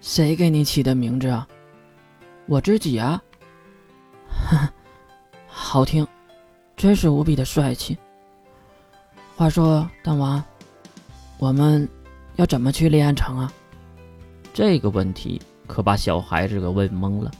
[0.00, 1.46] 谁给你起的名字啊？
[2.46, 3.22] 我自己啊。
[4.28, 4.68] 哼，
[5.46, 6.06] 好听，
[6.76, 7.96] 真是无比的帅气。
[9.36, 10.42] 话说，大王，
[11.38, 11.88] 我们
[12.36, 13.52] 要怎么去立安城啊？
[14.54, 17.30] 这个问题可把小孩子给问懵了。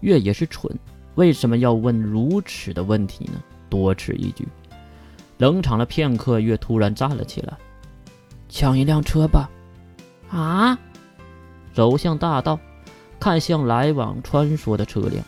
[0.00, 0.76] 月也是蠢，
[1.14, 3.42] 为什么要问如此的问题呢？
[3.68, 4.46] 多此一举。
[5.38, 7.56] 冷场了片刻，月突然站了起来
[8.48, 9.48] ：“抢一辆车吧！”
[10.30, 10.78] 啊！
[11.78, 12.58] 走向大道，
[13.20, 15.24] 看向来往穿梭的车辆，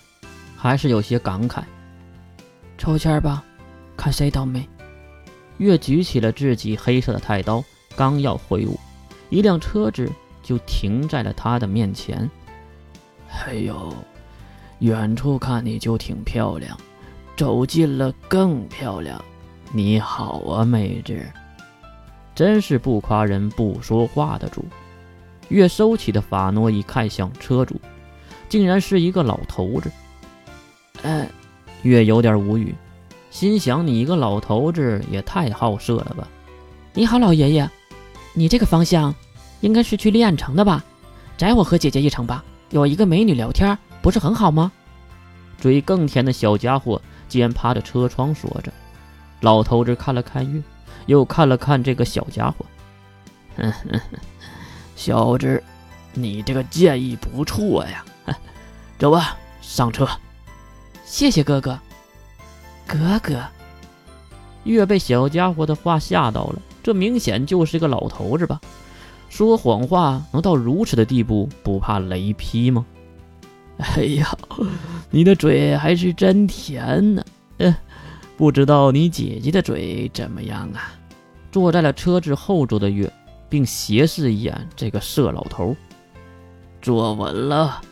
[0.57, 1.63] 还是有些感慨。
[2.77, 3.45] 抽签吧，
[3.97, 4.69] 看谁倒霉。
[5.59, 7.63] 月举起了自己黑色的太刀，
[7.95, 8.77] 刚要挥舞，
[9.29, 10.11] 一辆车子
[10.43, 12.29] 就停在了他的面前。
[13.47, 13.95] 哎呦！
[14.81, 16.77] 远处看你就挺漂亮，
[17.37, 19.25] 走近了更漂亮。
[19.71, 21.17] 你好啊，妹子，
[22.35, 24.65] 真是不夸人不说话的主。
[25.51, 27.79] 月收起的法诺一看向车主，
[28.49, 29.93] 竟然是一个老头子。
[31.03, 31.29] 哎，
[31.83, 32.75] 月有点无语，
[33.31, 36.27] 心想你一个老头子也太好色了吧？
[36.95, 37.69] 你好，老爷爷，
[38.33, 39.15] 你这个方向
[39.61, 40.85] 应该是去立案城的吧？
[41.37, 43.77] 载我和姐姐一程吧，有一个美女聊天。
[44.03, 44.73] 不是很好吗？
[45.59, 48.73] 嘴更甜的小家伙竟然趴着车窗说着。
[49.43, 50.63] 老头子看了看月，
[51.05, 52.65] 又看了看这个小家伙，
[53.57, 54.01] 哼哼，
[55.01, 55.63] 小子，
[56.13, 58.05] 你这个建议不错呀。
[58.99, 60.07] 走吧，上车。
[61.07, 61.81] 谢谢哥哥。
[62.87, 63.43] 哥哥，
[64.65, 66.61] 月被小家伙的话吓到了。
[66.83, 68.61] 这明显就是个老头子吧？
[69.31, 72.85] 说谎话能到如此的地步，不怕雷劈吗？
[73.79, 74.37] 哎呀，
[75.09, 77.25] 你的嘴还是真甜呢。
[77.57, 77.75] 嗯，
[78.37, 80.93] 不知道你姐姐的嘴怎么样啊？
[81.51, 83.11] 坐在了车子后座的月，
[83.51, 85.77] 并斜视一眼这个色老头。
[86.81, 87.83] 坐稳了，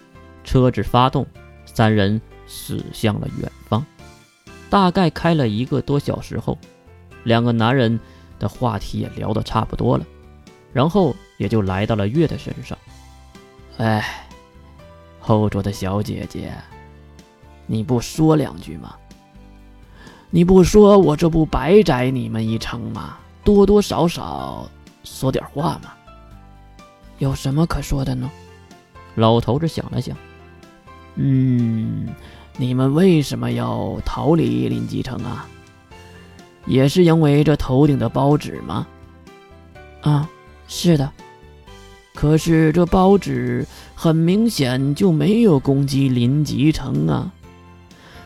[0.45, 1.27] 车子发动，
[1.67, 3.85] 三人驶向了远方。
[4.71, 6.57] 大概开了一个多小时后，
[7.25, 8.01] 两个男人
[8.39, 10.07] 的话题也聊得差不多了，
[10.73, 12.79] 然后也就来到了月的身上。
[13.77, 14.25] 哎。
[15.21, 16.55] 后座的小姐姐，
[17.67, 18.95] 你不说两句吗？
[20.31, 23.19] 你不说，我这不白宰你们一程吗？
[23.45, 24.67] 多多少少
[25.15, 25.93] 说点话嘛。
[27.19, 28.31] 有什么可说的呢？
[29.17, 30.17] 老头子想了想，
[31.17, 32.09] 嗯，
[32.57, 35.49] 你们为什么要逃离临吉城啊？
[36.67, 38.87] 也是因为这头顶的包纸吗？
[40.03, 40.29] 啊，
[40.69, 41.11] 是的。
[42.15, 47.33] 可是这包纸很明显就没有攻击临吉城啊，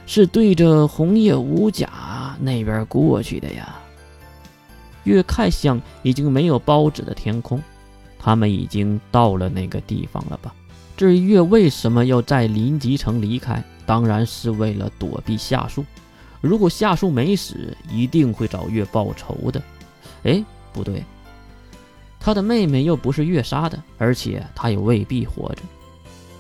[0.07, 3.79] 是对着红叶无甲那边过去的呀。
[5.05, 7.63] 越看向已经没有包纸的天空，
[8.19, 10.55] 他们已经到了那个地方了吧？
[10.97, 15.85] 至于月为什么要在临吉城离开，当然是为了躲避夏树。
[16.41, 19.61] 如果夏树没死，一定会找月报仇的。
[20.25, 21.03] 哎，不对。
[22.21, 25.63] 他的妹妹又不是月杀的，而且他也未必活着。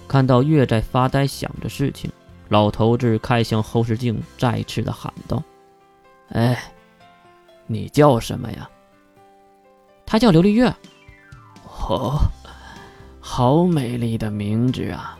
[0.07, 2.11] 看到月在发呆想着事情，
[2.51, 5.43] 老头子看向后视镜，再次的喊道
[6.31, 6.73] ：“哎，
[7.67, 8.69] 你叫什么呀
[10.07, 10.73] ？”“他叫琉璃月。
[11.89, 12.19] ”“哦，
[13.21, 15.19] 好美丽的名字啊，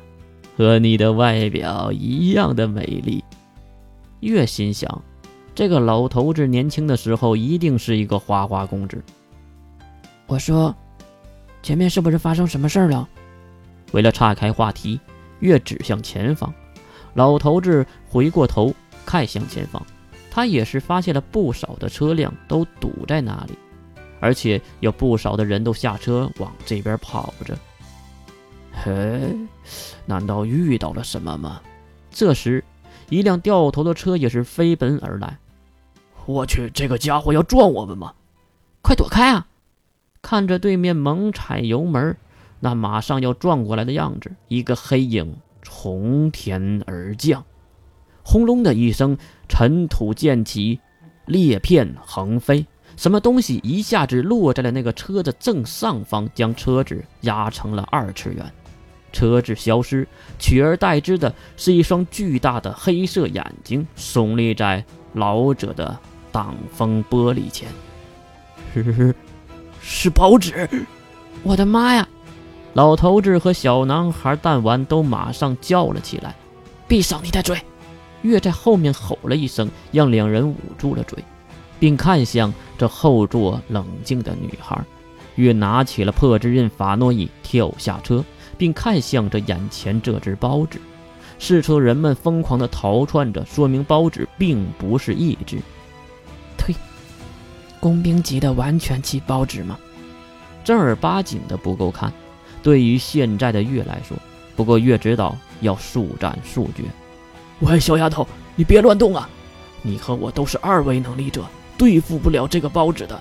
[0.57, 3.25] 和你的外表一样的美丽。”
[4.21, 5.03] 月心想，
[5.55, 9.03] 这个老头子年轻的时候一定是一个花花公子。
[10.27, 10.75] 我说
[11.63, 13.09] ：“前面是不是发生什么事儿了？”
[13.93, 15.01] 为了岔开话题，
[15.41, 16.53] 月指向前方。
[17.15, 18.73] 老头子回过头
[19.05, 19.85] 看向前方，
[20.35, 23.59] 他也是发现了不少的车辆都堵在那里，
[24.19, 27.55] 而且有不少的人都下车往这边跑着。
[28.73, 29.37] 嘿，
[30.07, 31.61] 难道遇到了什么吗？
[32.11, 32.65] 这时，
[33.11, 35.37] 一辆掉头的车也是飞奔而来。
[36.25, 38.15] 我去，这个家伙要撞我们吗？
[38.81, 39.47] 快躲开啊！
[40.23, 42.17] 看着对面猛踩油门，
[42.61, 47.45] 那马上要撞过来的样子，一个黑影从天而降，
[48.23, 49.17] 轰隆的一声，
[49.49, 50.81] 尘土溅起，
[51.27, 52.67] 裂片横飞，
[52.97, 58.45] 什么东西一下子落在了那个车子正上方，将车子压成了二次元。
[59.13, 60.09] 车子消失，
[60.39, 64.83] 取而代之的是一双巨大的黑色眼睛，耸立在
[65.13, 65.99] 老者的
[66.31, 67.69] 挡风玻璃前。
[69.83, 70.69] 是报纸！
[71.43, 72.09] 我的妈呀！
[72.73, 76.35] 老头子和小男孩弹丸都马上叫了起来
[76.89, 77.61] ：“闭上你的嘴！”
[78.23, 81.23] 月在后面吼了一声，让两人捂住了嘴，
[81.79, 84.81] 并看向这后座冷静的女孩。
[85.37, 88.25] 月拿起了破之刃法诺伊，跳下车，
[88.57, 90.81] 并看向着眼前这只包纸。
[91.39, 95.59] 四处人们疯狂地逃窜着，说明包纸并不是一只。
[96.57, 96.75] 呸！
[97.81, 99.77] 工兵级的完全体包纸吗？
[100.63, 102.13] 正儿八经的不够看。
[102.63, 104.17] 对于现在的月来说，
[104.55, 106.85] 不过月知道要速战速决。
[107.63, 108.27] 喂，小丫头，
[108.57, 109.29] 你别乱动啊！
[109.83, 111.45] 你和我都是二维能力者，
[111.79, 113.21] 对付不了这个包纸的。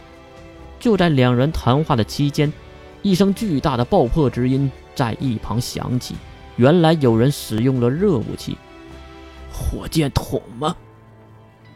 [0.80, 2.52] 就在两人谈话的期间，
[3.04, 6.16] 一声巨大的爆破之音在一旁响起。
[6.56, 8.58] 原来有人使用了热武器，
[9.54, 10.76] 火箭筒吗？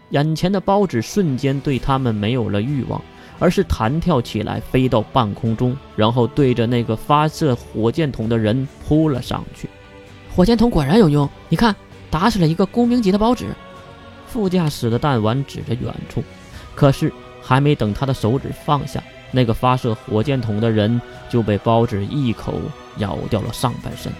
[0.09, 2.99] 眼前的包纸瞬间对他们没有了欲望，
[3.37, 9.69] 而是弹跳起来，飞到半空中，然后对着那个发射火箭筒的人扑了上去。
[10.35, 11.75] 火箭筒果然有用，你看，
[12.09, 13.47] 打死了一个工兵级的包纸。
[14.27, 16.23] 副驾驶的弹丸指着远处，
[16.75, 17.11] 可是
[17.41, 22.53] 还没等他的手指放下，那个发射火箭筒的人就被包纸一口
[22.97, 24.11] 咬掉了上半身。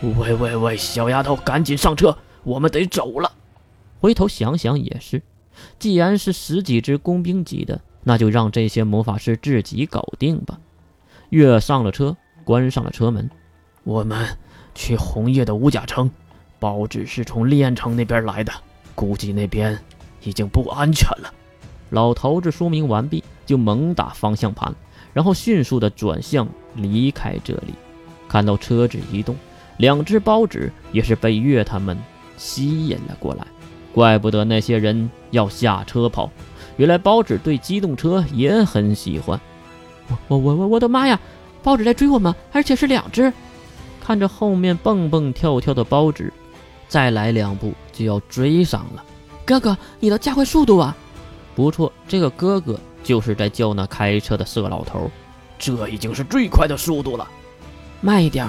[0.00, 3.32] 喂喂喂，小丫头，赶紧上车，我们得走了。
[4.00, 5.22] 回头想想也是，
[5.78, 10.58] 既然是十几只工兵级的，那就让这些魔法师自己搞定吧。
[11.30, 13.30] 月上了车，关上了车门。
[13.84, 14.36] 我们
[14.74, 16.10] 去红叶的五甲城，
[16.58, 18.52] 包纸是从炼城那边来的，
[18.94, 19.78] 估计那边
[20.22, 21.32] 已经不安全了。
[21.90, 24.74] 老头子说明完毕，就猛打方向盘，
[25.12, 27.74] 然后迅速的转向离开这里。
[28.28, 29.34] 看到车子移动。
[29.78, 31.96] 两只包纸也是被月他们
[32.36, 33.46] 吸引了过来，
[33.94, 36.28] 怪不得那些人要下车跑。
[36.76, 39.40] 原来包纸对机动车也很喜欢。
[40.08, 41.20] 我我我我我的妈呀！
[41.62, 43.32] 包纸在追我们，而且是两只。
[44.00, 46.32] 看着后面蹦蹦跳跳的包纸，
[46.88, 49.04] 再来两步就要追上了。
[49.44, 50.96] 哥哥，你要加快速度啊！
[51.54, 55.10] 不错，这个哥哥就是在叫那开车的色老头。
[55.58, 57.28] 这已经是最快的速度了，
[58.00, 58.48] 慢一点。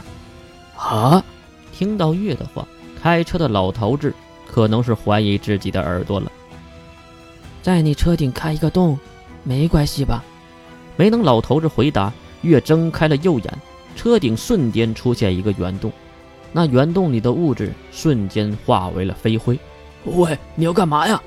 [0.77, 1.23] 啊！
[1.73, 2.67] 听到月的话，
[3.01, 4.13] 开车的老头子
[4.47, 6.31] 可能是怀疑自己的耳朵了。
[7.61, 8.97] 在你车顶开一个洞，
[9.43, 10.23] 没关系吧？
[10.95, 12.11] 没等老头子回答，
[12.41, 13.59] 月睁开了右眼，
[13.95, 15.91] 车顶瞬间出现一个圆洞，
[16.51, 19.57] 那圆洞里的物质瞬间化为了飞灰。
[20.05, 21.21] 喂，你要干嘛呀？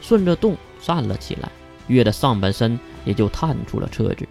[0.00, 1.50] 顺着洞站了起来，
[1.88, 4.26] 月的上半身也就探出了车子。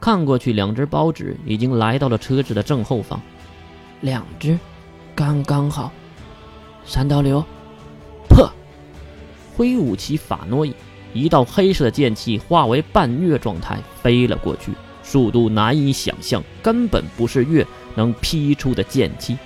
[0.00, 3.20] 看过去，两只包纸已经来到了车子的正后方。
[4.00, 4.58] 两只，
[5.14, 5.92] 刚刚好。
[6.84, 7.44] 三刀流，
[8.28, 8.50] 破！
[9.54, 10.74] 挥舞起法诺伊，
[11.12, 17.66] 一道黑色的剑气化为半月状态飞了过去，速度难以想象，根本不是月
[17.98, 19.36] 能劈出的剑气。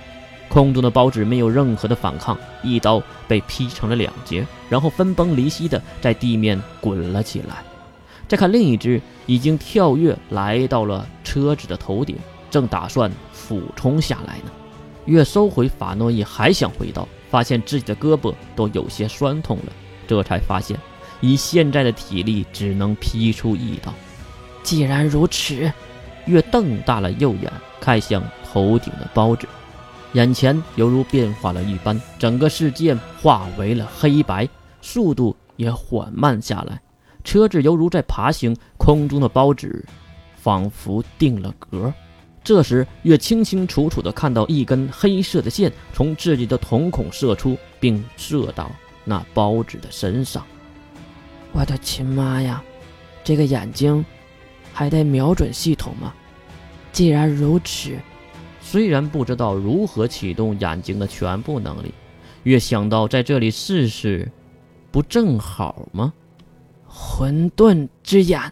[0.47, 7.63] 空中的包纸没有任何的反抗，一刀被劈成了两截，然后分崩离析的在地面滚了起来。
[8.27, 12.15] 再看另一只，已经跳跃来到了车子的头顶，
[12.49, 13.11] 正打算。
[13.33, 14.51] 俯冲下来呢，
[15.05, 19.73] 月收回法诺伊，还想回刀，发现自己的胳膊都有些酸痛了，
[20.07, 20.79] 这才发现
[21.19, 23.93] 以现在的体力只能劈出一刀。
[24.63, 25.69] 既然如此，
[26.25, 27.51] 月瞪大了右眼，
[27.81, 28.23] 看向
[28.53, 29.47] 头顶的包子，
[30.11, 34.47] 眼前犹如变化了一般，整个世界化为了黑白，
[34.79, 36.79] 速度也缓慢下来，
[37.23, 39.83] 车子犹如在爬行，空中的包子
[40.35, 41.91] 仿佛定了格。
[42.43, 48.69] 这时，月清清楚楚地看到一根黑色的线从自己的瞳孔射出，并射到
[49.03, 50.45] 那包子的身上。
[51.53, 52.61] 我的亲妈呀！
[53.23, 54.05] 这个眼睛
[54.71, 56.13] 还带瞄准系统吗？
[56.91, 57.97] 既然如此，
[58.73, 61.93] 虽然不知道如何启动眼睛的全部能力，
[62.41, 64.31] 越想到在这里试试，
[64.91, 66.11] 不正好吗？
[66.87, 68.51] 混沌之眼。